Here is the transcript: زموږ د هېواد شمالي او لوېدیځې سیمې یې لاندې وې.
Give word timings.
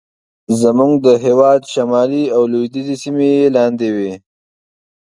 زموږ 0.61 0.93
د 1.05 1.07
هېواد 1.25 1.61
شمالي 1.73 2.23
او 2.35 2.41
لوېدیځې 2.51 2.95
سیمې 3.03 3.29
یې 3.37 3.45
لاندې 3.57 3.89
وې. 3.95 4.13